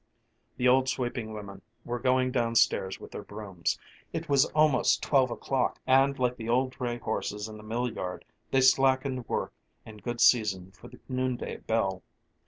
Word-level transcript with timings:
The 0.57 0.67
old 0.67 0.89
sweeping 0.89 1.31
women 1.31 1.61
were 1.85 1.99
going 1.99 2.31
downstairs 2.31 2.99
with 2.99 3.11
their 3.11 3.21
brooms. 3.21 3.77
It 4.11 4.27
was 4.27 4.45
almost 4.45 5.03
twelve 5.03 5.29
o'clock, 5.29 5.79
and 5.85 6.17
like 6.17 6.37
the 6.37 6.49
old 6.49 6.71
dray 6.71 6.97
horses 6.97 7.47
in 7.47 7.55
the 7.57 7.61
mill 7.61 7.87
yard 7.87 8.25
they 8.49 8.61
slackened 8.61 9.29
work 9.29 9.53
in 9.85 9.97
good 9.97 10.19
season 10.19 10.71
for 10.71 10.87
the 10.87 10.97
noonday 11.07 11.57
bell. 11.57 12.01